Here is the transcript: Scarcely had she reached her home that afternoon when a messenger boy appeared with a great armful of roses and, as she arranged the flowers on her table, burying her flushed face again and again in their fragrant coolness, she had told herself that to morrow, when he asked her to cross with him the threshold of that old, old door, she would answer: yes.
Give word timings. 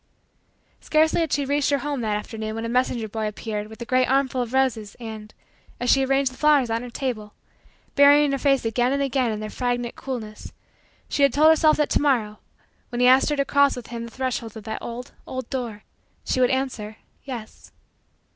Scarcely 0.79 1.21
had 1.21 1.31
she 1.31 1.45
reached 1.45 1.69
her 1.69 1.77
home 1.77 2.01
that 2.01 2.17
afternoon 2.17 2.55
when 2.55 2.65
a 2.65 2.69
messenger 2.69 3.07
boy 3.07 3.27
appeared 3.27 3.67
with 3.67 3.79
a 3.83 3.85
great 3.85 4.07
armful 4.07 4.41
of 4.41 4.51
roses 4.51 4.95
and, 4.99 5.31
as 5.79 5.91
she 5.91 6.03
arranged 6.03 6.31
the 6.33 6.37
flowers 6.37 6.71
on 6.71 6.81
her 6.81 6.89
table, 6.89 7.35
burying 7.93 8.31
her 8.31 8.39
flushed 8.39 8.63
face 8.63 8.65
again 8.65 8.93
and 8.93 9.03
again 9.03 9.31
in 9.31 9.41
their 9.41 9.49
fragrant 9.51 9.95
coolness, 9.95 10.53
she 11.07 11.21
had 11.21 11.31
told 11.31 11.49
herself 11.49 11.77
that 11.77 11.91
to 11.91 12.01
morrow, 12.01 12.39
when 12.89 12.99
he 12.99 13.05
asked 13.05 13.29
her 13.29 13.35
to 13.35 13.45
cross 13.45 13.75
with 13.75 13.89
him 13.89 14.05
the 14.05 14.09
threshold 14.09 14.57
of 14.57 14.63
that 14.63 14.81
old, 14.81 15.11
old 15.27 15.47
door, 15.51 15.83
she 16.25 16.39
would 16.41 16.49
answer: 16.49 16.97
yes. 17.23 17.71